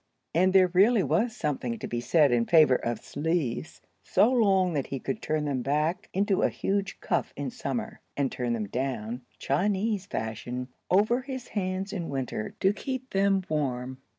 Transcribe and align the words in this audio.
And 0.33 0.51
there 0.51 0.69
really 0.73 1.03
was 1.03 1.35
something 1.35 1.77
to 1.77 1.87
be 1.87 2.01
said 2.01 2.31
in 2.31 2.47
favor 2.47 2.73
of 2.73 3.03
sleeves 3.05 3.81
so 4.03 4.31
long 4.31 4.73
that 4.73 4.87
he 4.87 4.97
could 4.99 5.21
turn 5.21 5.45
them 5.45 5.61
back 5.61 6.09
into 6.11 6.41
a 6.41 6.49
huge 6.49 6.99
cuff 7.01 7.31
in 7.37 7.51
summer, 7.51 8.01
and 8.17 8.31
turn 8.31 8.53
them 8.53 8.67
down, 8.67 9.21
Chinese 9.37 10.07
fashion, 10.07 10.69
over 10.89 11.21
his 11.21 11.49
hands 11.49 11.93
in 11.93 12.09
winter, 12.09 12.55
to 12.61 12.73
keep 12.73 13.11
them 13.11 13.43
warm. 13.47 13.99